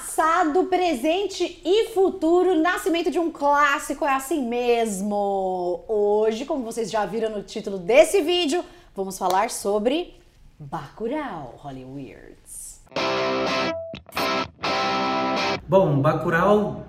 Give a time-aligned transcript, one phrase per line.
[0.00, 5.84] Passado, presente e futuro, nascimento de um clássico é assim mesmo.
[5.86, 8.64] Hoje, como vocês já viram no título desse vídeo,
[8.96, 10.14] vamos falar sobre
[10.58, 12.80] Bacurau Hollywoods.
[15.68, 16.86] Bom, Bacurau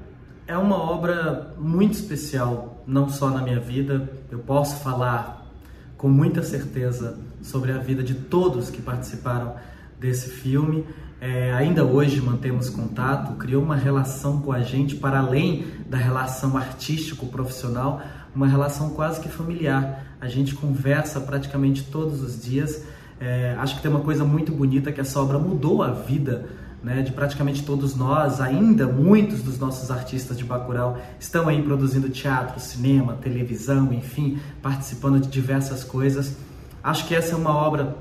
[0.47, 4.09] é uma obra muito especial, não só na minha vida.
[4.31, 5.51] Eu posso falar
[5.97, 9.57] com muita certeza sobre a vida de todos que participaram
[9.99, 10.87] desse filme
[11.21, 16.57] é, ainda hoje mantemos contato, criou uma relação com a gente para além da relação
[16.57, 18.01] artístico-profissional,
[18.35, 20.03] uma relação quase que familiar.
[20.19, 22.83] A gente conversa praticamente todos os dias.
[23.19, 26.49] É, acho que tem uma coisa muito bonita que essa obra mudou a vida
[26.83, 28.41] né, de praticamente todos nós.
[28.41, 35.19] Ainda muitos dos nossos artistas de Bacurau estão aí produzindo teatro, cinema, televisão, enfim, participando
[35.19, 36.35] de diversas coisas.
[36.83, 37.95] Acho que essa é uma obra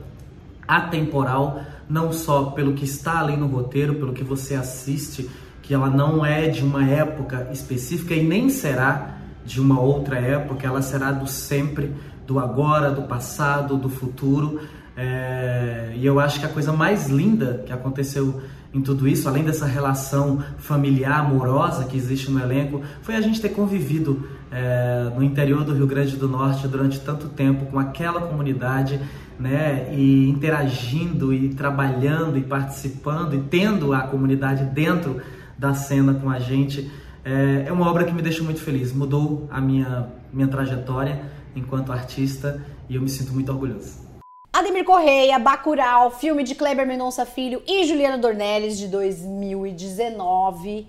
[0.66, 1.60] atemporal
[1.90, 5.28] não só pelo que está ali no roteiro, pelo que você assiste,
[5.60, 10.66] que ela não é de uma época específica e nem será de uma outra época,
[10.66, 11.92] ela será do sempre,
[12.26, 14.60] do agora, do passado, do futuro.
[14.96, 15.92] É...
[15.96, 18.40] E eu acho que a coisa mais linda que aconteceu
[18.72, 23.40] em tudo isso, além dessa relação familiar, amorosa que existe no elenco, foi a gente
[23.40, 28.20] ter convivido é, no interior do Rio Grande do Norte durante tanto tempo com aquela
[28.20, 29.00] comunidade
[29.40, 35.22] né, e interagindo e trabalhando e participando e tendo a comunidade dentro
[35.58, 36.90] da cena com a gente.
[37.24, 41.22] É, é uma obra que me deixa muito feliz, mudou a minha, minha trajetória
[41.56, 44.10] enquanto artista e eu me sinto muito orgulhoso.
[44.52, 50.86] Ademir Correia, Bacurau, filme de Kleber Mendonça Filho e Juliana Dornelles de 2019.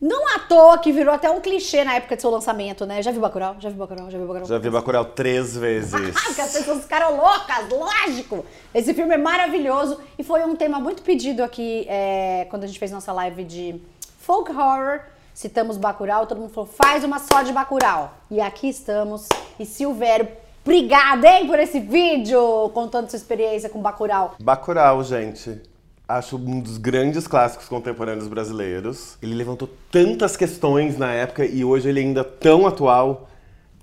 [0.00, 3.00] Não à toa que virou até um clichê na época de seu lançamento, né?
[3.00, 3.56] Já viu Bacurau?
[3.58, 4.10] Já viu Bacurau?
[4.10, 4.46] Já viu Bacurau?
[4.46, 5.92] Já vi Bacurau três vezes.
[6.24, 8.44] Porque as pessoas ficaram loucas, lógico!
[8.74, 12.78] Esse filme é maravilhoso e foi um tema muito pedido aqui é, quando a gente
[12.78, 13.80] fez nossa live de
[14.18, 15.00] folk horror.
[15.32, 18.12] Citamos Bacurau, todo mundo falou, faz uma só de Bacurau.
[18.30, 19.28] E aqui estamos.
[19.58, 20.28] E Silvério,
[20.64, 24.34] obrigada, hein, por esse vídeo, contando sua experiência com Bacurau.
[24.38, 25.73] Bacurau, gente
[26.08, 29.16] acho um dos grandes clássicos contemporâneos brasileiros.
[29.22, 33.30] Ele levantou tantas questões na época e hoje ele é ainda tão atual.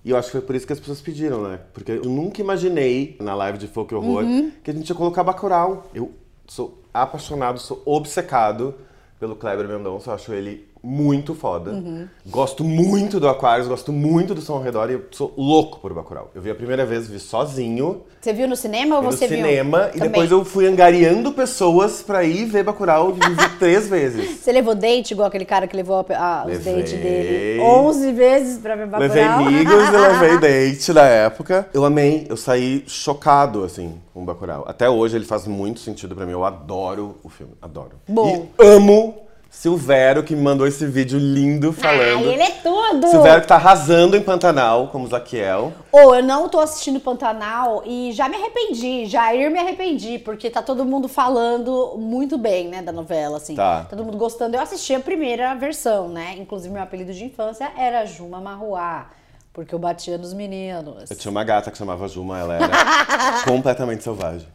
[0.04, 1.60] E eu acho que foi por isso que as pessoas pediram, né?
[1.74, 4.52] Porque eu nunca imaginei, na live de folk horror, uhum.
[4.64, 5.90] que a gente ia colocar Bacurau.
[5.94, 6.12] Eu
[6.48, 8.74] sou apaixonado, sou obcecado
[9.20, 10.10] pelo Kleber Mendonça.
[10.10, 11.72] Eu acho ele muito foda.
[11.72, 12.08] Uhum.
[12.26, 15.94] Gosto muito do Aquarius, gosto muito do som ao redor e eu sou louco por
[15.94, 16.32] Bacurau.
[16.34, 18.02] Eu vi a primeira vez, vi sozinho.
[18.20, 19.38] Você viu no cinema ou você viu?
[19.38, 20.10] No cinema e Também.
[20.10, 24.40] depois eu fui angariando pessoas pra ir ver Bacurau e vi três vezes.
[24.40, 28.76] Você levou date igual aquele cara que levou a, os dates dele 11 vezes pra
[28.76, 29.08] ver Bacurau?
[29.08, 30.38] Levei amigos e levei
[30.72, 31.70] date na época.
[31.74, 34.66] Eu amei, eu saí chocado, assim, com Bacurau.
[34.68, 37.92] Até hoje ele faz muito sentido pra mim, eu adoro o filme, adoro.
[38.08, 38.48] Bom.
[38.60, 39.21] E amo
[39.52, 42.26] Silvério, que me mandou esse vídeo lindo falando.
[42.26, 43.06] Ah, ele é tudo!
[43.10, 45.74] Silvério que tá arrasando em Pantanal, como Zaquiel.
[45.92, 50.18] Ou oh, eu não tô assistindo Pantanal e já me arrependi, já ir me arrependi,
[50.20, 53.54] porque tá todo mundo falando muito bem, né, da novela, assim.
[53.54, 53.86] Tá.
[53.90, 54.56] Todo mundo gostando.
[54.56, 56.34] Eu assisti a primeira versão, né?
[56.38, 59.10] Inclusive, meu apelido de infância era Juma Marruá.
[59.52, 61.12] Porque eu batia nos meninos.
[61.12, 64.48] Eu tinha uma gata que chamava Juma, ela era completamente selvagem.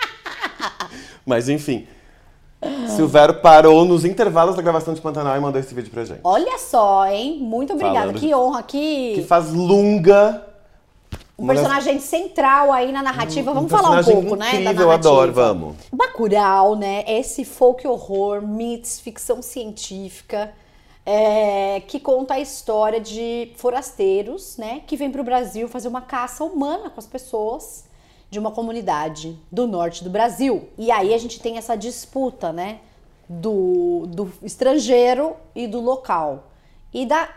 [1.24, 1.86] Mas enfim,
[2.94, 6.20] Silvério parou nos intervalos da gravação de Pantanal e mandou esse vídeo pra gente.
[6.22, 7.38] Olha só, hein?
[7.40, 7.98] Muito obrigada.
[7.98, 9.14] Falando que honra que.
[9.14, 10.46] Que faz Lunga.
[11.38, 12.04] Um personagem das...
[12.04, 13.50] central aí na narrativa.
[13.50, 14.52] Um, vamos um falar um pouco, né?
[14.52, 14.82] Da narrativa.
[14.82, 15.76] Eu adoro, vamos.
[15.90, 17.02] Bacurau, né?
[17.06, 20.52] Esse folk horror, meets, ficção científica.
[21.06, 26.02] É, que conta a história de forasteiros, né, que vêm para o Brasil fazer uma
[26.02, 27.84] caça humana com as pessoas
[28.30, 30.68] de uma comunidade do norte do Brasil.
[30.78, 32.80] E aí a gente tem essa disputa, né?
[33.28, 36.50] Do, do estrangeiro e do local.
[36.92, 37.28] E da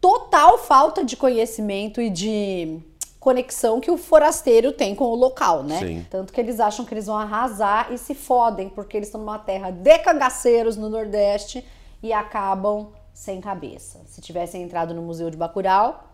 [0.00, 2.80] total falta de conhecimento e de
[3.20, 5.78] conexão que o forasteiro tem com o local, né?
[5.80, 6.06] Sim.
[6.08, 9.38] Tanto que eles acham que eles vão arrasar e se fodem, porque eles estão numa
[9.38, 11.64] terra de cangaceiros no Nordeste
[12.02, 14.00] e acabam sem cabeça.
[14.06, 16.07] Se tivessem entrado no Museu de Bacurau,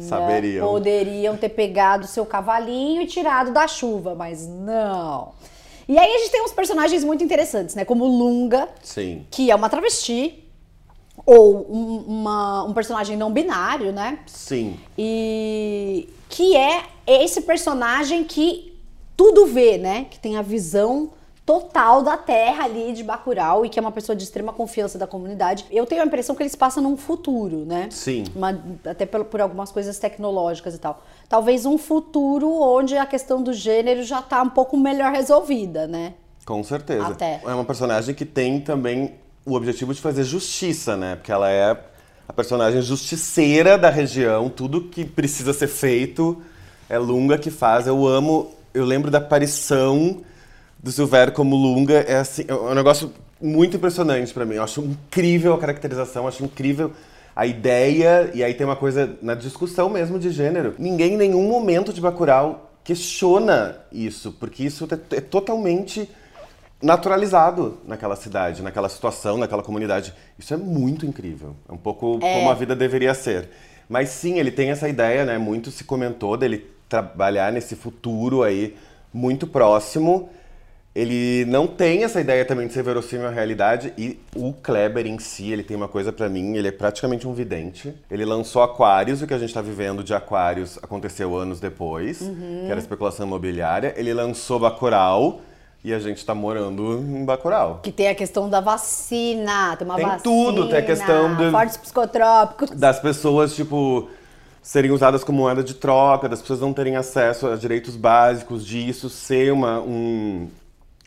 [0.00, 0.66] Saberiam.
[0.66, 5.32] Poderiam ter pegado seu cavalinho e tirado da chuva, mas não.
[5.86, 7.84] E aí a gente tem uns personagens muito interessantes, né?
[7.84, 9.26] Como Lunga, Sim.
[9.30, 10.42] que é uma travesti,
[11.26, 14.18] ou um, uma, um personagem não binário, né?
[14.26, 14.78] Sim.
[14.98, 18.74] E que é esse personagem que
[19.16, 20.06] tudo vê, né?
[20.10, 21.10] Que tem a visão
[21.46, 25.06] total da terra ali de Bacurau e que é uma pessoa de extrema confiança da
[25.06, 25.66] comunidade.
[25.70, 27.88] Eu tenho a impressão que eles passam num futuro, né?
[27.90, 28.24] Sim.
[28.34, 31.02] Uma, até por, por, algumas coisas tecnológicas e tal.
[31.28, 36.14] Talvez um futuro onde a questão do gênero já tá um pouco melhor resolvida, né?
[36.46, 37.08] Com certeza.
[37.08, 37.40] Até.
[37.44, 39.14] É uma personagem que tem também
[39.44, 41.16] o objetivo de fazer justiça, né?
[41.16, 41.78] Porque ela é
[42.26, 46.40] a personagem justiceira da região, tudo que precisa ser feito
[46.88, 47.86] é Lunga que faz.
[47.86, 50.22] Eu amo, eu lembro da aparição
[50.84, 53.10] do Silvério como Lunga, é assim, é um negócio
[53.40, 54.56] muito impressionante para mim.
[54.56, 56.92] Eu acho incrível a caracterização, acho incrível
[57.34, 60.74] a ideia, e aí tem uma coisa na discussão mesmo de gênero.
[60.78, 66.06] Ninguém em nenhum momento de Bacurau questiona isso, porque isso é, é totalmente
[66.82, 70.12] naturalizado naquela cidade, naquela situação, naquela comunidade.
[70.38, 71.56] Isso é muito incrível.
[71.66, 72.34] É um pouco é.
[72.34, 73.48] como a vida deveria ser.
[73.88, 75.38] Mas sim, ele tem essa ideia, né?
[75.38, 78.76] Muito se comentou dele trabalhar nesse futuro aí
[79.14, 80.28] muito próximo.
[80.94, 85.18] Ele não tem essa ideia também de ser verossímil à realidade e o Kleber em
[85.18, 87.92] si, ele tem uma coisa para mim, ele é praticamente um vidente.
[88.08, 92.62] Ele lançou Aquários, o que a gente tá vivendo de Aquários aconteceu anos depois, uhum.
[92.66, 93.92] que era especulação imobiliária.
[93.96, 95.40] Ele lançou Bacurau,
[95.84, 97.80] e a gente tá morando em Bacurau.
[97.82, 100.22] Que tem a questão da vacina, tem uma tem vacina.
[100.22, 102.70] Tem tudo, tem a questão de, fortes psicotrópicos.
[102.70, 104.08] Das pessoas, tipo,
[104.62, 109.10] serem usadas como moeda de troca, das pessoas não terem acesso a direitos básicos, disso
[109.10, 110.48] ser uma, um,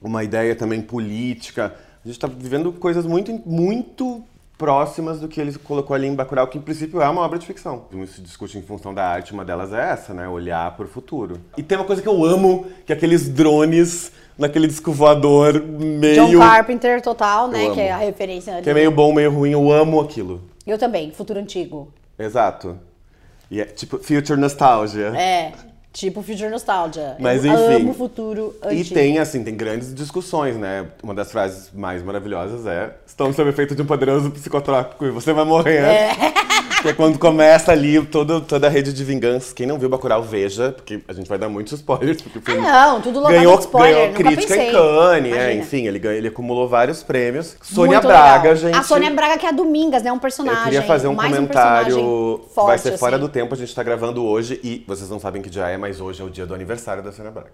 [0.01, 1.75] uma ideia também política.
[2.03, 4.23] A gente está vivendo coisas muito, muito
[4.57, 7.45] próximas do que ele colocou ali em Bacurau, que em princípio é uma obra de
[7.45, 7.85] ficção.
[7.91, 10.27] Muito se discute em função da arte, uma delas é essa, né?
[10.27, 11.39] Olhar para o futuro.
[11.55, 16.27] E tem uma coisa que eu amo, que é aqueles drones naquele disco voador meio...
[16.27, 17.69] John Carpenter total, né?
[17.71, 18.63] Que é a referência ali.
[18.63, 20.41] Que é meio bom, meio ruim, eu amo aquilo.
[20.65, 21.93] Eu também, futuro antigo.
[22.17, 22.77] Exato.
[23.50, 25.07] E é tipo Future Nostalgia.
[25.15, 25.53] É.
[25.97, 27.15] Tipo Future Nostalgia.
[27.19, 27.81] Mas eu enfim.
[27.81, 28.91] amo futuro antigo.
[28.91, 30.85] E tem, assim, tem grandes discussões, né?
[31.01, 35.33] Uma das frases mais maravilhosas é: Estamos sob efeito de um poderoso psicotrópico e você
[35.33, 35.81] vai morrer.
[35.81, 36.46] É.
[36.81, 39.53] Que é quando começa ali todo, toda a rede de vingança.
[39.53, 42.21] Quem não viu Bacurau, veja, porque a gente vai dar muitos spoilers.
[42.21, 43.95] Porque o filme ah, não, tudo ganhou, de spoiler.
[43.95, 44.69] Ganhou crítica pensei.
[44.69, 47.57] em Cannes, é, enfim, ele, ele acumulou vários prêmios.
[47.62, 48.56] Sônia Muito Braga, legal.
[48.56, 48.77] gente.
[48.77, 50.12] A Sônia Braga, que é a Domingas, né?
[50.12, 50.59] Um personagem.
[50.59, 52.00] Eu queria fazer um comentário.
[52.00, 53.25] Um forte, vai ser fora assim.
[53.25, 56.00] do tempo, a gente tá gravando hoje e vocês não sabem que dia é, mas
[56.00, 57.50] hoje é o dia do aniversário da Sônia Braga.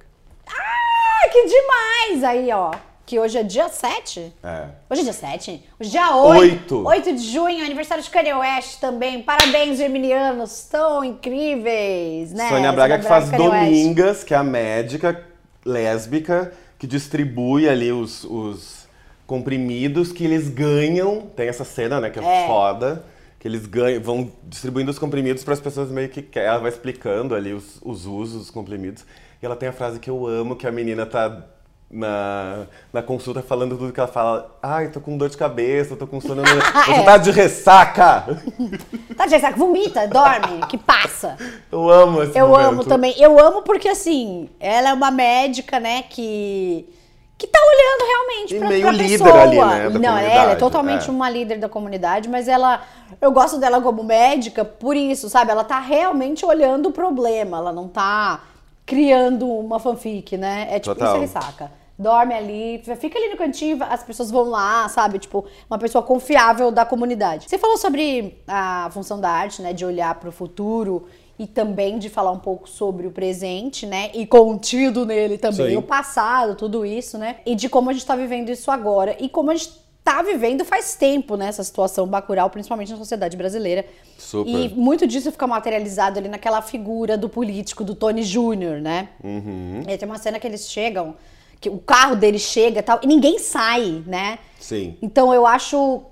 [0.48, 2.24] Ah, que demais!
[2.24, 2.72] Aí, ó.
[3.06, 4.34] Que hoje é dia 7?
[4.42, 4.68] É.
[4.90, 5.64] Hoje é dia 7?
[5.78, 6.76] Hoje é dia 8.
[6.76, 6.88] 8.
[6.88, 9.22] 8 de junho, aniversário de Kanye West também.
[9.22, 10.68] Parabéns, geminianos.
[10.72, 12.48] Tão incríveis, né?
[12.48, 14.26] Sônia Braga que faz Domingas, West.
[14.26, 15.22] que é a médica
[15.66, 18.88] lésbica que distribui ali os, os
[19.28, 21.22] comprimidos que eles ganham.
[21.36, 22.48] Tem essa cena, né, que é, é.
[22.48, 23.04] foda.
[23.38, 26.26] Que eles ganham, vão distribuindo os comprimidos para as pessoas meio que.
[26.40, 29.06] Ela vai explicando ali os, os usos dos comprimidos.
[29.42, 31.46] E ela tem a frase que eu amo, que a menina tá
[31.94, 34.57] na, na consulta falando tudo que ela fala.
[34.62, 36.42] Ai, tô com dor de cabeça, tô com sono.
[36.86, 37.04] Você é.
[37.04, 38.25] tá de ressaca!
[39.16, 41.38] tá de ressaca, vomita, dorme, que passa.
[41.72, 42.68] Eu amo esse Eu momento.
[42.68, 43.13] amo também.
[43.18, 46.90] Eu amo porque, assim, ela é uma médica, né, que.
[47.36, 49.42] Que tá olhando realmente e pra, meio pra líder pessoa.
[49.42, 51.12] ali, né, da Não, ela é totalmente é.
[51.12, 52.81] uma líder da comunidade, mas ela.
[53.19, 55.51] Eu gosto dela como médica por isso, sabe?
[55.51, 58.39] Ela tá realmente olhando o problema, ela não tá
[58.86, 60.68] criando uma fanfic, né?
[60.69, 61.10] É tipo Total.
[61.10, 65.19] isso, ele saca dorme ali, fica ali no cantinho, as pessoas vão lá, sabe?
[65.19, 67.50] Tipo, uma pessoa confiável da comunidade.
[67.50, 71.07] Você falou sobre a função da arte, né, de olhar para o futuro
[71.38, 74.12] e também de falar um pouco sobre o presente, né?
[74.13, 75.78] E contido nele também Sim.
[75.78, 77.38] o passado, tudo isso, né?
[77.45, 80.66] E de como a gente tá vivendo isso agora e como a gente tá vivendo
[80.66, 83.86] faz tempo, né, essa situação bacural, principalmente na sociedade brasileira.
[84.18, 84.50] Super.
[84.50, 89.10] E muito disso fica materializado ali naquela figura do político, do Tony Júnior, né?
[89.24, 89.84] Uhum.
[89.88, 91.15] E tem uma cena que eles chegam
[91.63, 94.38] que o carro dele chega e tal, e ninguém sai, né?
[94.60, 94.98] Sim.
[95.01, 96.03] Então eu acho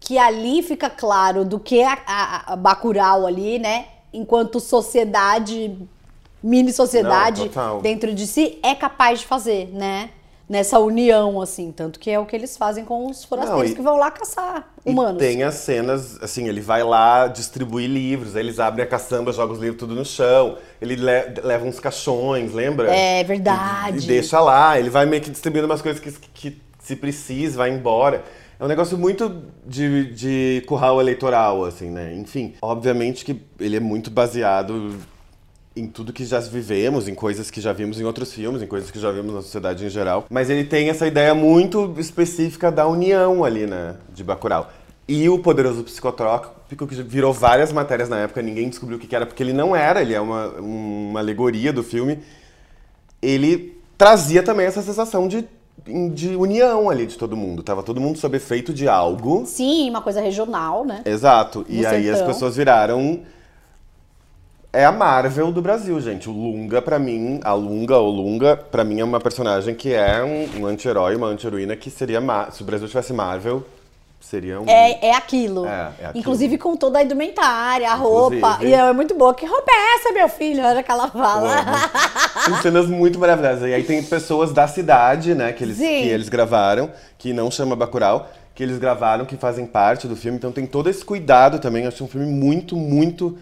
[0.00, 3.86] que ali fica claro do que a, a, a Bacurau ali, né?
[4.12, 5.78] Enquanto sociedade,
[6.42, 10.10] mini sociedade Não, dentro de si, é capaz de fazer, né?
[10.48, 11.72] Nessa união, assim.
[11.72, 14.10] Tanto que é o que eles fazem com os forasteiros Não, e, que vão lá
[14.10, 15.22] caçar humanos.
[15.22, 19.32] E tem as cenas, assim, ele vai lá distribuir livros, aí eles abrem a caçamba,
[19.32, 22.94] jogam os livros tudo no chão, ele le leva uns caixões, lembra?
[22.94, 23.98] É verdade.
[23.98, 27.58] E, e, deixa lá, ele vai meio que distribuindo umas coisas que, que se precisa,
[27.58, 28.24] vai embora.
[28.58, 32.14] É um negócio muito de, de curral eleitoral, assim, né?
[32.14, 34.96] Enfim, obviamente que ele é muito baseado
[35.76, 38.90] em tudo que já vivemos, em coisas que já vimos em outros filmes, em coisas
[38.90, 40.24] que já vimos na sociedade em geral.
[40.30, 44.70] Mas ele tem essa ideia muito específica da união ali, né, de Bacurau.
[45.06, 49.26] E o Poderoso Psicotrópico, que virou várias matérias na época, ninguém descobriu o que era,
[49.26, 52.18] porque ele não era, ele é uma, uma alegoria do filme.
[53.20, 55.46] Ele trazia também essa sensação de,
[56.12, 57.62] de união ali de todo mundo.
[57.62, 59.44] Tava todo mundo sob efeito de algo.
[59.46, 61.02] Sim, uma coisa regional, né?
[61.04, 61.64] Exato.
[61.68, 63.20] No e aí as pessoas viraram
[64.76, 66.28] é a Marvel do Brasil, gente.
[66.28, 70.22] O Lunga, pra mim, a Lunga ou Lunga, pra mim é uma personagem que é
[70.22, 72.20] um, um anti-herói, uma anti-heroína que seria.
[72.52, 73.64] Se o Brasil tivesse Marvel,
[74.20, 74.68] seria um.
[74.68, 75.64] É, é aquilo.
[75.64, 76.18] É, é aquilo.
[76.18, 78.40] Inclusive com toda a indumentária, a Inclusive.
[78.42, 78.58] roupa.
[78.62, 79.32] E é muito boa.
[79.34, 80.62] Que roupa é essa, meu filho?
[80.62, 81.64] Olha que ela fala.
[82.44, 83.70] Tem cenas muito maravilhosas.
[83.70, 86.02] E aí tem pessoas da cidade, né, que eles, Sim.
[86.02, 90.36] que eles gravaram, que não chama Bacurau, que eles gravaram, que fazem parte do filme.
[90.36, 91.84] Então tem todo esse cuidado também.
[91.84, 93.38] Eu achei um filme muito, muito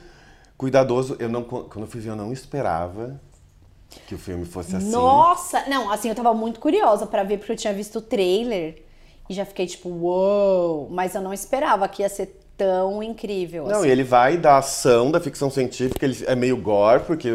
[0.57, 1.17] cuidadoso.
[1.19, 3.21] Eu não, quando eu fui ver, eu não esperava
[4.07, 4.91] que o filme fosse assim.
[4.91, 5.65] Nossa!
[5.69, 8.83] Não, assim, eu tava muito curiosa pra ver, porque eu tinha visto o trailer
[9.29, 10.89] e já fiquei tipo, uou!
[10.91, 13.67] Mas eu não esperava que ia ser tão incrível.
[13.67, 13.89] Não, assim.
[13.89, 17.31] e ele vai da ação, da ficção científica, ele é meio gore, porque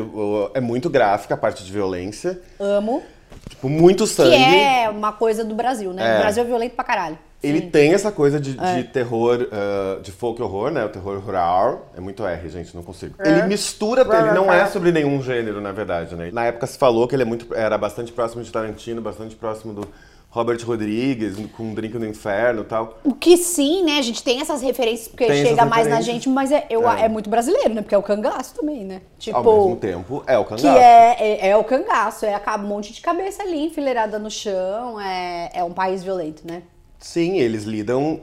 [0.54, 2.42] é muito gráfica a parte de violência.
[2.60, 3.04] Amo.
[3.50, 4.32] Tipo, muito sangue.
[4.38, 6.16] Que é uma coisa do Brasil, né?
[6.16, 6.18] É.
[6.18, 7.18] O Brasil é violento pra caralho.
[7.42, 7.70] Ele Sim.
[7.70, 8.84] tem essa coisa de, de É.
[8.84, 10.84] terror, ah, de folk horror, né?
[10.84, 11.90] O terror rural.
[11.96, 13.16] É muito R, gente, não consigo.
[13.20, 13.30] É.
[13.30, 16.30] Ele mistura, ele não é sobre nenhum gênero, na verdade, né?
[16.34, 19.74] Na época se falou que ele é muito, era bastante próximo de Tarantino, bastante próximo
[19.74, 19.88] do
[20.32, 23.00] Robert Rodrigues, com um Drink no Inferno e tal.
[23.04, 23.98] O que sim, né?
[23.98, 27.06] A gente tem essas referências porque Tem chega mais na gente, mas é, eu, É.
[27.06, 27.10] é.
[27.10, 27.82] muito brasileiro, né?
[27.82, 29.02] Porque é o cangaço também, né?
[29.18, 29.38] Tipo.
[29.38, 30.68] Ao mesmo tempo, é o Que cangaço.
[30.78, 35.50] é, é, é o cangaço, é um monte de cabeça ali enfileirada no chão, é,
[35.52, 36.62] é um país violento, né?
[37.00, 38.20] Sim, eles lidam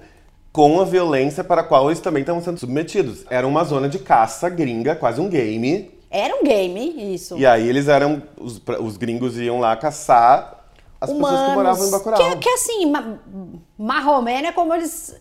[0.53, 3.25] com a violência para a qual eles também estavam sendo submetidos.
[3.29, 5.91] Era uma zona de caça gringa, quase um game.
[6.09, 7.37] Era um game, isso.
[7.37, 8.23] E aí eles eram.
[8.39, 10.56] Os, os gringos iam lá caçar
[11.13, 12.19] as pessoas que moravam em Bacurau.
[12.19, 13.19] Que, que assim, ma-
[13.79, 15.15] marromeno é como eles,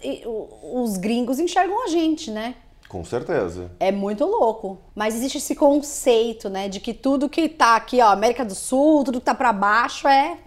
[0.74, 2.56] os gringos enxergam a gente, né?
[2.88, 3.72] Com certeza.
[3.80, 4.77] É muito louco.
[4.94, 9.04] Mas existe esse conceito, né, de que tudo que tá aqui, ó, América do Sul,
[9.04, 10.38] tudo que tá pra baixo é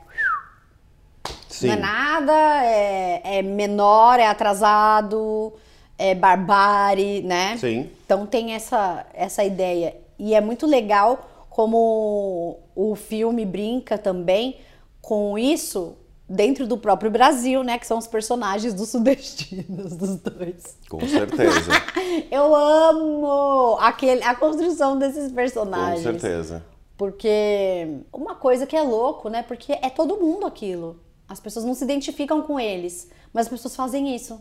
[1.49, 1.69] Sim.
[1.69, 5.53] Não é nada, é, é menor, é atrasado,
[5.99, 7.57] é barbárie, né?
[7.59, 7.91] Sim.
[8.05, 9.97] Então tem essa, essa ideia.
[10.19, 14.57] E é muito legal como o filme brinca também
[15.09, 15.97] com isso
[16.29, 17.79] dentro do próprio Brasil, né?
[17.79, 20.77] Que são os personagens dos sudestinos, dos dois.
[20.87, 21.71] Com certeza.
[22.31, 26.03] Eu amo aquele, a construção desses com personagens.
[26.03, 26.63] certeza.
[26.95, 29.43] Porque uma coisa que é louco, né?
[29.43, 31.01] Porque é todo mundo aquilo.
[31.27, 34.39] As pessoas não se identificam com eles, mas as pessoas fazem isso.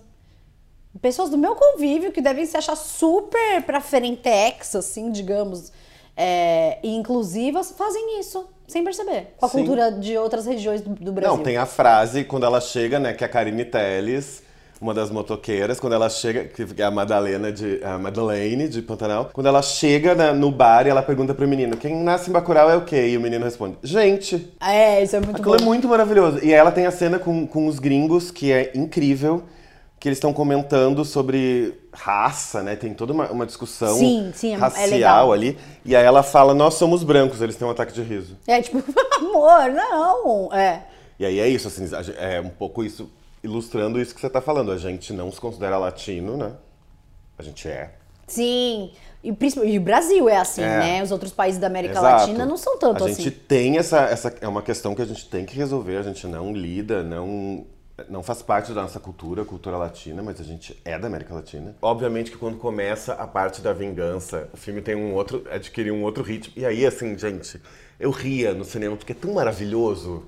[1.01, 5.71] Pessoas do meu convívio que devem se achar super pra frentex, assim, digamos,
[6.17, 9.27] é, e inclusivas, fazem isso, sem perceber.
[9.37, 9.57] Com a Sim.
[9.59, 11.35] cultura de outras regiões do, do Brasil.
[11.37, 14.43] Não, tem a frase quando ela chega, né, que é a Karine Telles,
[14.79, 19.31] uma das motoqueiras, quando ela chega, que é a Madalena de a Madeleine de Pantanal,
[19.33, 22.69] quando ela chega na- no bar e ela pergunta pro menino: "Quem nasce em Bacurau
[22.69, 24.53] é o quê?" E o menino responde: "Gente".
[24.61, 25.63] É, isso é muito Aquilo bom.
[25.63, 26.45] é muito maravilhoso.
[26.45, 29.41] E ela tem a cena com, com os gringos que é incrível,
[29.99, 32.75] que eles estão comentando sobre raça, né?
[32.75, 35.33] Tem toda uma, uma discussão Sim, sim, é- é racial legal.
[35.33, 35.57] ali.
[35.83, 37.41] E aí ela fala: "Nós somos brancos".
[37.41, 38.37] Eles têm um ataque de riso.
[38.47, 38.77] É tipo,
[39.17, 40.53] amor, não.
[40.53, 40.83] É.
[41.19, 43.09] E aí é isso, assim, a é um pouco isso,
[43.43, 44.71] ilustrando isso que você tá falando.
[44.71, 46.51] A gente não se considera latino, né?
[47.37, 47.93] A gente é.
[48.27, 48.91] Sim.
[49.23, 49.35] E,
[49.65, 50.77] e o Brasil é assim, É.
[50.79, 51.03] né?
[51.03, 52.21] Os outros países da América Exato.
[52.27, 53.23] Latina não são tanto A assim.
[53.23, 54.33] gente tem essa, essa.
[54.41, 57.65] É uma questão que a gente tem que resolver, a gente não lida, não.
[58.09, 61.75] Não faz parte da nossa cultura, cultura latina, mas a gente é da América Latina.
[61.81, 65.43] Obviamente que quando começa a parte da vingança, o filme tem um outro.
[65.51, 66.53] adquirir um outro ritmo.
[66.55, 67.59] E aí, assim, gente,
[67.99, 70.23] eu ria no cinema porque é tão maravilhoso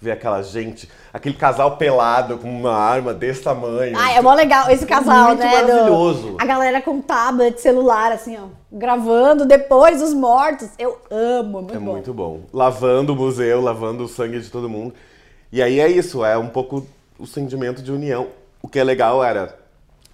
[0.00, 3.96] ver aquela gente, aquele casal pelado com uma arma desse tamanho.
[3.96, 5.62] Ah, é mó legal esse casal, Muito né?
[5.62, 6.36] do- maravilhoso.
[6.38, 10.68] A galera com tablet, celular, assim, ó, gravando depois os mortos.
[10.78, 11.92] Eu amo, é muito É bom.
[11.92, 12.40] muito bom.
[12.52, 14.92] Lavando o museu, lavando o sangue de todo mundo.
[15.52, 16.84] E aí é isso, é um pouco
[17.18, 18.28] o sentimento de união.
[18.62, 19.56] O que é legal era,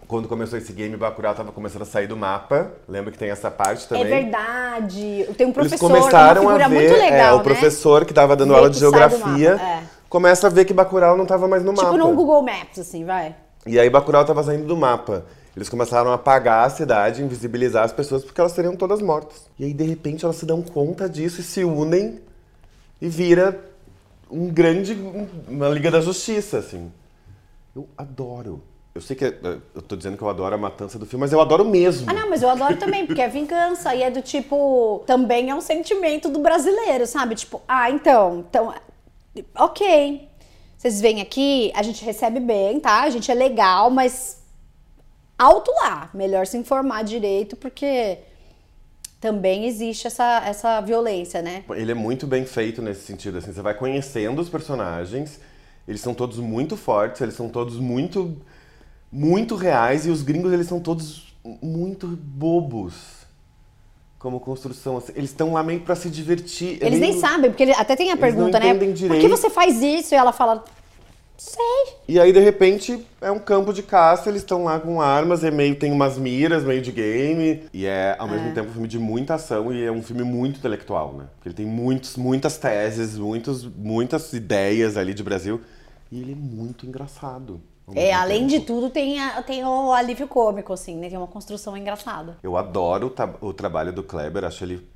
[0.09, 2.71] quando começou esse game, Bacurau tava começando a sair do mapa.
[2.89, 4.07] Lembra que tem essa parte É também?
[4.07, 5.29] verdade.
[5.37, 7.45] Tem um Eles professor, começaram uma figura a ver, muito legal, é, o né?
[7.45, 9.83] professor que tava dando aula de geografia, é.
[10.09, 11.97] começa a ver que Bacurau não tava mais no Tipo mapa.
[11.97, 13.35] no Google Maps, assim, vai.
[13.67, 15.25] E aí Bacurau tava saindo do mapa.
[15.57, 19.49] Eles começaram a apagar a cidade, invisibilizar as pessoas porque elas seriam todas mortas.
[19.59, 22.21] E aí, de repente, elas se dão conta disso e se unem
[23.03, 23.59] e vira
[24.31, 24.93] um grande.
[24.95, 26.93] um- uma Liga da Justiça, assim.
[27.75, 28.63] Eu adoro.
[28.95, 29.39] Eu sei que é-
[29.75, 32.11] eu tô dizendo que eu adoro a matança do filme, mas eu adoro mesmo.
[32.11, 35.03] Ah, não, mas eu adoro também, porque é vingança e é do tipo.
[35.07, 37.35] Também é um sentimento do brasileiro, sabe?
[37.37, 38.45] Tipo, ah, então.
[38.49, 38.75] então
[39.57, 40.29] ok.
[40.77, 43.03] Vocês vêm aqui, a gente recebe bem, tá?
[43.03, 44.41] A gente é legal, mas.
[45.39, 46.11] Alto lá.
[46.13, 48.19] Melhor se informar direito, porque
[49.21, 51.63] também existe essa, essa violência, né?
[51.71, 55.39] Ele é muito bem feito nesse sentido, assim, você vai conhecendo os personagens,
[55.87, 58.37] eles são todos muito fortes, eles são todos muito
[59.13, 63.21] muito reais e os gringos eles são todos muito bobos
[64.21, 65.13] como construção, assim.
[65.17, 66.79] eles estão lá meio pra se divertir.
[66.81, 68.69] É Eles nem sabem, porque ele, até tem a pergunta, né?
[68.69, 69.29] entendem Por que direito.
[69.31, 70.15] você faz isso?
[70.15, 70.63] E ela fala.
[71.41, 71.95] Sei.
[72.07, 75.51] E aí, de repente, é um campo de caça, eles estão lá com armas, é
[75.51, 77.63] meio, tem umas miras, meio de game.
[77.73, 80.59] E é, ao mesmo tempo, um filme de muita ação e é um filme muito
[80.59, 81.25] intelectual, né?
[81.37, 85.63] Porque ele tem muitos, muitas teses, muitos, muitas ideias ali de Brasil.
[86.13, 87.59] E ele é muito engraçado.
[87.95, 88.67] É, além de tempo.
[88.67, 91.09] tudo, tem, a- tem o alívio cômico, assim, né?
[91.09, 92.37] Tem uma construção engraçada.
[92.43, 94.87] Eu adoro o, o trabalho do Kleber, acho ele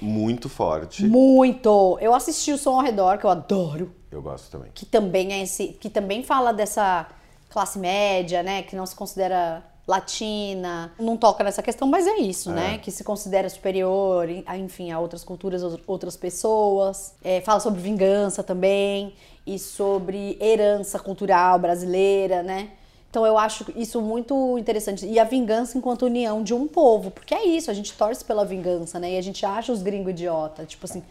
[0.00, 1.04] muito forte.
[1.04, 1.98] Muito!
[2.00, 3.90] Eu assisti o Som ao Redor, que eu adoro.
[4.14, 4.70] Eu gosto também.
[4.72, 7.06] que também é esse, que também fala dessa
[7.50, 12.50] classe média, né, que não se considera latina, não toca nessa questão, mas é isso,
[12.52, 17.12] né, que se considera superior, enfim, a outras culturas, ou- outras pessoas.
[17.22, 19.12] É, fala sobre vingança também
[19.46, 22.70] e sobre herança cultural brasileira, né.
[23.10, 25.06] Então eu acho isso muito interessante.
[25.06, 28.44] E a vingança enquanto união de um povo, porque é isso, a gente torce pela
[28.44, 29.12] vingança, né?
[29.12, 31.02] E a gente acha os gringos idiota, tipo assim,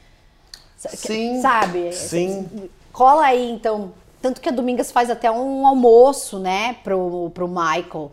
[0.78, 1.42] Sim.
[1.42, 1.94] Sabe?
[1.94, 2.70] Sim.
[2.94, 3.92] Cola aí, então.
[4.22, 8.12] Tanto que a Domingas faz até um almoço, né, pro, pro Michael.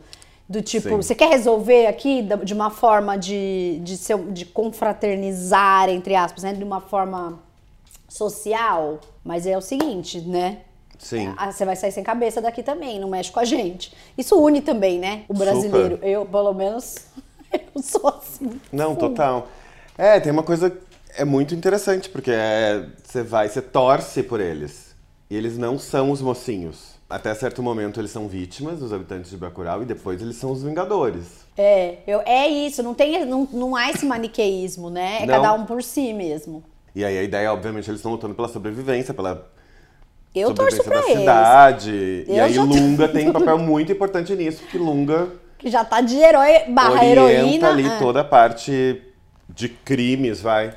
[0.49, 0.97] Do tipo, Sim.
[0.97, 6.53] você quer resolver aqui de uma forma de, de, ser, de confraternizar, entre aspas, né?
[6.53, 7.39] De uma forma
[8.09, 8.99] social.
[9.25, 10.63] Mas é o seguinte, né?
[10.99, 11.33] Sim.
[11.37, 13.93] Ah, Você vai sair sem cabeça daqui também, não mexe com a gente.
[14.19, 15.23] Isso une também, né?
[15.29, 15.95] O brasileiro.
[15.95, 16.09] Super.
[16.09, 16.97] Eu, pelo menos,
[17.53, 18.61] eu sou assim.
[18.73, 19.47] Não, total.
[19.97, 20.77] É, tem uma coisa
[21.17, 24.95] é muito interessante, porque é, você vai, você torce por eles.
[25.31, 26.99] E eles não são os mocinhos.
[27.09, 30.63] Até certo momento eles são vítimas, os habitantes de Bacurau, e depois eles são os
[30.63, 31.45] vingadores.
[31.59, 35.19] É, eu, é isso, não, tem, não, não há esse maniqueísmo, né?
[35.23, 35.35] É Não.
[35.35, 36.63] cada um por si mesmo.
[36.95, 39.47] E aí a ideia, obviamente, eles estão lutando pela sobrevivência, pela
[40.35, 41.19] Eu torço pra da eles.
[41.19, 42.25] cidade.
[42.29, 45.69] e Eu aí já tô- Lunga tem um papel muito importante nisso, porque Lunga Que
[45.71, 47.69] já tá de herói barra orienta heroína.
[47.71, 47.99] ali é.
[47.99, 49.03] toda a parte
[49.49, 50.73] de crimes, vai,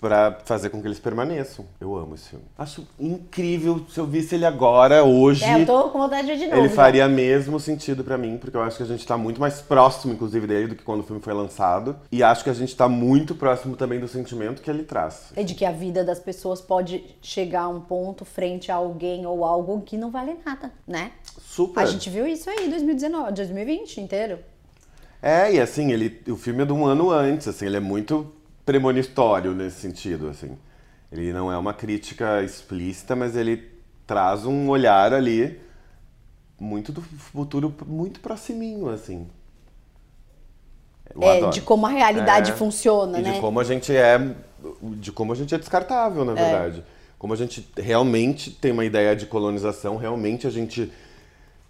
[0.00, 1.66] pra fazer com que eles permaneçam.
[1.78, 2.44] Eu amo esse filme.
[2.56, 5.44] Acho incrível se eu visse ele agora, hoje.
[5.44, 6.56] É, eu tô com vontade de ver de novo.
[6.56, 6.74] Ele já.
[6.74, 10.14] faria mesmo sentido pra mim, porque eu acho que a gente tá muito mais próximo,
[10.14, 11.96] inclusive, dele do que quando o filme foi lançado.
[12.10, 15.32] E acho que a gente tá muito próximo também do sentimento que ele traz.
[15.36, 19.26] É de que a vida das pessoas pode chegar a um ponto frente a alguém
[19.26, 21.12] ou algo que não vale nada, né?
[21.38, 21.80] Super.
[21.80, 24.38] A gente viu isso aí em 2019, 2020 inteiro.
[25.22, 28.32] É, e assim, ele, o filme é de um ano antes, assim, ele é muito
[28.64, 30.56] premonitório nesse sentido, assim.
[31.10, 33.68] Ele não é uma crítica explícita, mas ele
[34.06, 35.60] traz um olhar ali
[36.58, 39.26] muito do futuro, muito proximinho, assim.
[41.20, 43.32] É, de como a realidade É, funciona, e né?
[43.32, 44.18] de como a gente é,
[44.82, 46.84] de como a gente é descartável, na verdade.
[47.18, 50.90] Como a gente realmente tem uma ideia de colonização, realmente a gente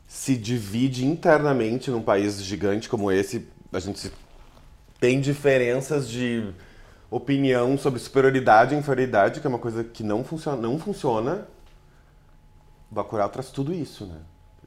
[0.07, 3.49] se divide internamente num país gigante como esse.
[3.73, 4.13] A gente
[5.01, 6.53] tem diferenças de
[7.11, 10.57] opinião sobre superioridade e inferioridade, que é uma coisa que não funciona.
[10.61, 11.47] Não funciona.
[12.91, 14.17] O Bacurau traz tudo isso, né?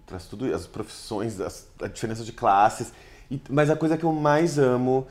[0.06, 2.92] Traz tudo as profissões, as- a diferença de classes.
[3.32, 5.08] E- mas a coisa que eu mais amo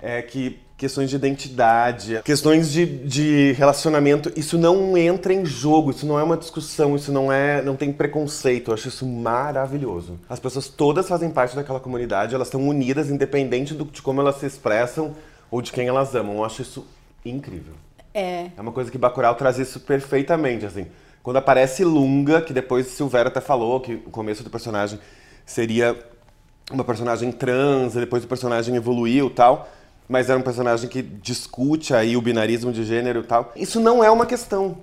[0.00, 6.04] é que questões de identidade, questões de, de relacionamento, isso não entra em jogo, isso
[6.06, 8.70] não é uma discussão, isso não é, não tem preconceito.
[8.70, 10.18] Eu acho isso maravilhoso.
[10.28, 14.36] As pessoas todas fazem parte daquela comunidade, elas estão unidas, independente do- de como elas
[14.36, 15.14] se expressam
[15.50, 16.36] ou de quem elas amam.
[16.36, 16.86] Eu acho isso
[17.24, 17.74] incrível.
[18.12, 18.50] É.
[18.56, 20.86] É uma coisa que Bacurau traz isso perfeitamente, assim.
[21.22, 24.98] Quando aparece Lunga, que depois Silvério até falou que o começo do personagem
[25.44, 25.96] seria
[26.70, 29.68] uma personagem trans, depois o personagem evoluiu e tal,
[30.08, 33.52] mas era um personagem que discute aí o binarismo de gênero e tal.
[33.56, 34.78] Isso não é uma questão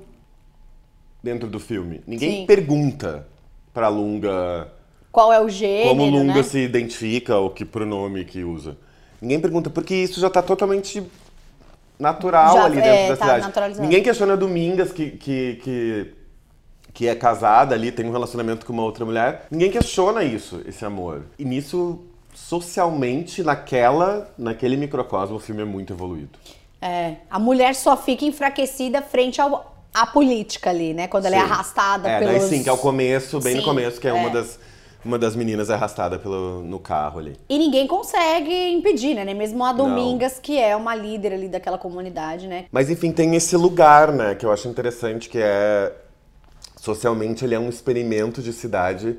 [1.21, 2.01] dentro do filme.
[2.05, 2.45] Ninguém Sim.
[2.45, 3.25] pergunta
[3.73, 4.71] pra Lunga
[5.11, 6.43] Qual é o gênero, como Lunga né?
[6.43, 8.77] se identifica ou que pronome que usa.
[9.23, 11.01] Ninguém pergunta, porque isso já tá totalmente
[11.97, 13.79] natural Já- ali dentro é, da tá cidade.
[13.79, 16.13] Ninguém questiona Domingas que, que, que,
[16.93, 19.47] que é casada ali, tem um relacionamento com uma outra mulher.
[19.49, 21.23] Ninguém questiona isso, esse amor.
[21.39, 22.01] E nisso,
[22.35, 26.37] socialmente, naquela, naquele microcosmo, o filme é muito evoluído.
[26.81, 31.07] É, a mulher só fica enfraquecida frente ao, à política ali, né?
[31.07, 32.33] Quando ela é arrastada É, pelos...
[32.33, 34.33] daí sim, que é o começo, bem no Sim, começo, que é, uma é.
[34.33, 34.59] das...
[35.03, 37.35] Uma das meninas é arrastada pelo, no carro ali.
[37.49, 39.25] E ninguém consegue impedir, né?
[39.25, 42.65] Nem mesmo a Domingas, que é uma líder ali daquela comunidade, né?
[42.71, 45.93] Mas enfim, tem esse lugar, né, que eu acho interessante, que é
[46.77, 49.17] socialmente ele é um experimento de cidade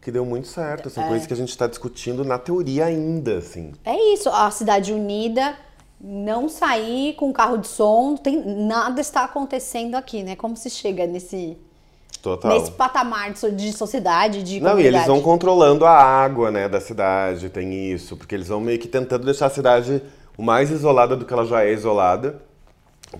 [0.00, 3.72] que deu muito certo, são coisas que a gente está discutindo na teoria ainda, assim.
[3.84, 5.56] É isso, a cidade unida,
[5.98, 10.36] não sair com carro de som, tem, nada está acontecendo aqui, né?
[10.36, 11.56] Como se chega nesse,
[12.24, 12.58] Total.
[12.58, 14.96] nesse patamar de, so- de sociedade, de Não, e comunidade.
[14.96, 18.88] eles vão controlando a água, né, da cidade, tem isso, porque eles vão meio que
[18.88, 20.02] tentando deixar a cidade
[20.36, 22.40] o mais isolada do que ela já é isolada,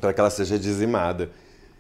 [0.01, 1.31] para que ela seja dizimada.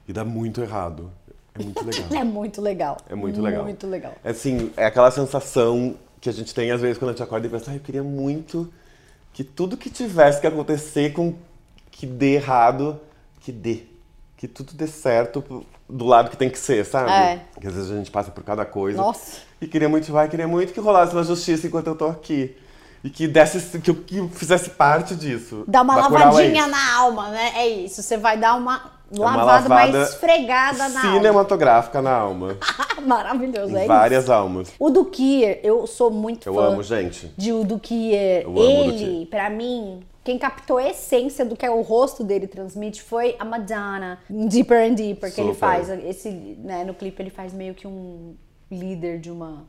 [0.07, 1.11] E dá muito errado.
[1.59, 2.07] É muito legal.
[2.21, 2.97] É muito legal.
[3.09, 3.65] É muito legal.
[3.65, 4.13] Muito legal.
[4.23, 7.51] Assim, é aquela sensação que a gente tem às vezes quando a gente acorda e
[7.51, 8.71] pensa, ah, eu queria muito
[9.33, 11.35] que tudo que tivesse que acontecer com
[11.91, 13.01] que dê errado,
[13.41, 13.83] que dê.
[14.37, 17.11] Que tudo dê certo do lado que tem que ser, sabe?
[17.11, 17.41] É.
[17.61, 18.97] Que às vezes a gente passa por cada coisa.
[18.97, 19.39] Nossa.
[19.61, 22.57] E queria muito, vai, queria muito que rolasse uma justiça enquanto eu tô aqui.
[23.03, 25.65] E que desse, que eu, que eu fizesse parte disso.
[25.69, 26.71] Dá uma Bacurau é lavadinha isso.
[26.71, 27.53] na alma, né?
[27.57, 28.03] É isso.
[28.03, 28.81] Você vai dar uma
[29.15, 31.13] É uma lavada, mais lavada esfregada na alma.
[31.19, 32.57] Cinematográfica na alma.
[33.07, 34.69] Maravilhoso, é várias almas.
[34.69, 34.77] isso.
[34.81, 37.31] O do Kier, eu sou muito Eu fã amo, gente.
[37.37, 38.45] de o do Kier.
[38.45, 42.25] Eu amo o do Ele, pra mim, quem captou a essência do que o rosto
[42.25, 44.19] dele transmite foi a Madonna.
[44.31, 45.91] em Deeper and Deeper, que ele faz.
[45.91, 48.35] Esse, né, no clipe ele faz meio que um
[48.71, 49.67] líder de uma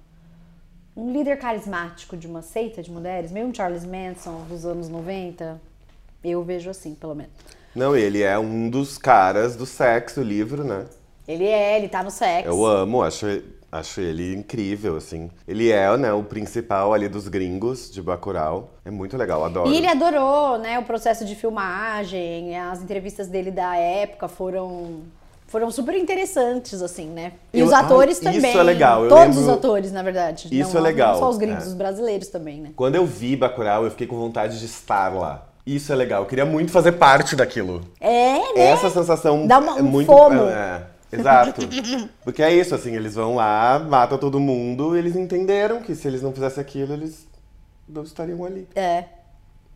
[0.96, 5.60] um líder carismático de uma seita de mulheres, meio um Charles Manson dos anos 90.
[6.24, 7.34] Eu vejo assim, pelo menos.
[7.76, 10.86] Não, ele é um dos caras do sexo, o livro, né?
[11.28, 12.48] Ele é, ele tá no sexo.
[12.48, 13.26] Eu amo, acho,
[13.78, 15.30] acho ele incrível, assim.
[15.48, 18.72] Ele é, né, o principal ali dos gringos de Bacurau.
[18.84, 19.70] É muito legal, adoro.
[19.70, 25.02] E ele adorou, né, o processo de filmagem, as entrevistas dele da época foram
[25.48, 27.34] foram super interessantes, assim, né?
[27.54, 28.58] E Eu- os atores ai, isso também.
[28.58, 30.48] é legal, eu Todos os lembro- atores, na verdade.
[30.52, 31.68] Isso não, é legal, Não só os gringos, é.
[31.68, 32.70] os brasileiros também, né?
[32.76, 35.46] Quando eu vi Bacurau, eu fiquei com vontade de estar lá.
[35.66, 37.82] Isso é legal, eu queria muito fazer parte daquilo.
[38.02, 38.68] É, né?
[38.72, 40.08] Essa sensação Dá uma- é um muito...
[40.08, 40.42] fomo.
[40.46, 40.82] É, é,
[41.20, 41.62] exato.
[42.24, 46.22] Porque é isso, assim, eles vão lá, matam todo mundo, eles entenderam que se eles
[46.22, 47.28] não fizessem aquilo, eles
[47.88, 48.68] não estariam ali.
[48.76, 49.06] É.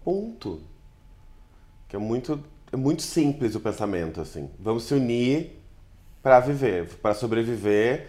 [0.03, 0.61] Ponto.
[1.87, 4.49] Que é muito, é muito simples o pensamento, assim.
[4.59, 5.59] Vamos se unir
[6.21, 8.07] para viver, para sobreviver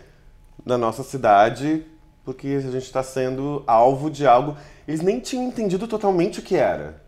[0.64, 1.85] na nossa cidade,
[2.25, 4.57] porque a gente está sendo alvo de algo.
[4.87, 7.01] Eles nem tinham entendido totalmente o que era.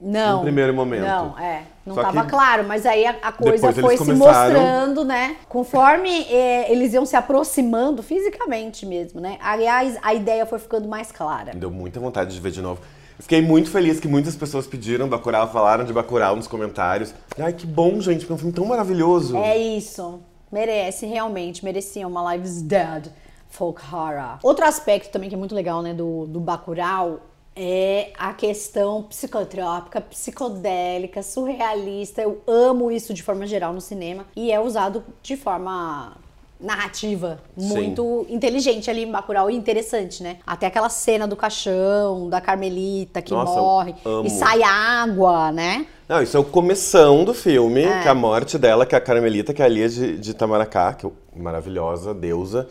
[0.00, 0.38] Não.
[0.38, 1.02] No primeiro momento.
[1.02, 1.62] Não, é.
[1.84, 5.36] Não Só tava que claro, mas aí a, a coisa foi se mostrando, né?
[5.48, 9.38] Conforme é, eles iam se aproximando fisicamente mesmo, né?
[9.40, 11.52] Aliás, a ideia foi ficando mais clara.
[11.52, 12.80] Me deu muita vontade de ver de novo.
[13.18, 17.12] Fiquei muito feliz que muitas pessoas pediram Bacurau, falaram de Bacurau nos comentários.
[17.36, 19.36] Ai, que bom, gente, porque é um filme tão maravilhoso.
[19.36, 20.20] É isso.
[20.52, 21.64] Merece, realmente.
[21.64, 23.10] Merecia uma Lives Dead
[23.48, 24.38] folk horror.
[24.42, 27.20] Outro aspecto também que é muito legal, né, do, do Bacurau
[27.60, 32.22] é a questão psicotrópica, psicodélica, surrealista.
[32.22, 36.16] Eu amo isso de forma geral no cinema e é usado de forma
[36.60, 37.66] narrativa Sim.
[37.66, 40.38] muito inteligente ali em Bacurau e interessante, né?
[40.46, 43.94] Até aquela cena do caixão, da Carmelita que Nossa, morre
[44.24, 45.86] e sai água, né?
[46.08, 48.02] Não, isso é o começão do filme, É.
[48.02, 50.30] que é a morte dela, que é a Carmelita, que é a Lia de, de
[50.30, 52.68] Itamaracá, que é maravilhosa deusa.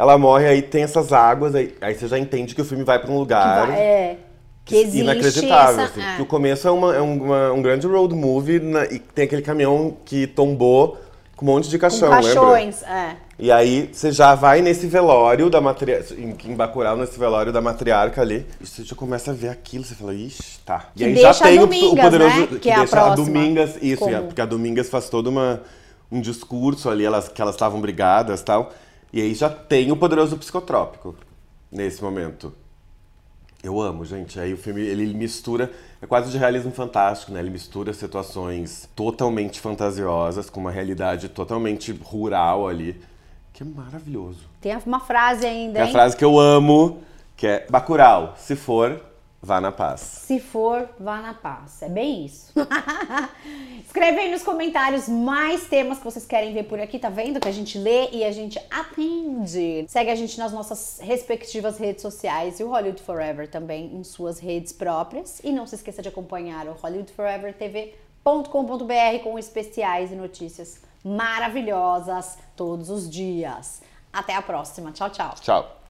[0.00, 2.98] Ela morre, aí tem essas águas, aí, aí você já entende que o filme vai
[2.98, 4.16] pra um lugar Que vai- é,
[4.64, 5.84] que existe inacreditável.
[5.84, 5.92] essa...
[5.92, 6.00] assim.
[6.00, 6.16] é.
[6.16, 9.26] Que o começo é, uma- é um, uma- um grande road movie na- e tem
[9.26, 10.96] aquele caminhão que tombou
[11.36, 12.22] com um monte de Com caixão, lembra?
[12.22, 13.16] caixões, é.
[13.38, 17.60] E aí você já vai nesse velório da matriarca, em, em Bacurau, nesse velório da
[17.60, 20.86] matriarca ali, e você já começa a ver aquilo, você fala, ixi, tá.
[20.94, 22.46] Que e aí deixa já tem a o- Domingas, poderoso, né?
[22.46, 23.24] que, Que é a deixa a próxima.
[23.26, 25.60] Domingas, isso, porque a Domingas faz todo uma,
[26.10, 28.70] um discurso ali, elas, que elas estavam brigadas e tal,
[29.12, 31.16] e aí já tem o poderoso psicotrópico
[31.70, 32.52] nesse momento.
[33.62, 34.40] Eu amo, gente.
[34.40, 35.70] Aí o filme, ele mistura,
[36.00, 37.40] é quase de realismo fantástico, né?
[37.40, 43.00] Ele mistura situações totalmente fantasiosas com uma realidade totalmente rural ali,
[43.52, 44.48] que é maravilhoso.
[44.60, 45.92] Tem uma frase ainda, a hein?
[45.92, 47.02] frase que eu amo,
[47.36, 49.09] que é Bacurau, se for,
[49.42, 50.00] vá na paz.
[50.00, 51.82] Se for, vá na paz.
[51.82, 52.52] É bem isso.
[53.84, 57.40] Escreve aí nos comentários mais temas que vocês querem ver por aqui, tá vendo?
[57.40, 59.86] Que a gente lê e a gente atende.
[59.88, 64.38] Segue a gente nas nossas respectivas redes sociais e o Hollywood Forever também em suas
[64.38, 65.40] redes próprias.
[65.42, 73.08] E não se esqueça de acompanhar o hollywoodforevertv.com.br com especiais e notícias maravilhosas todos os
[73.08, 73.82] dias.
[74.12, 74.92] Até a próxima.
[74.92, 75.34] Tchau, tchau.
[75.40, 75.76] Tchau.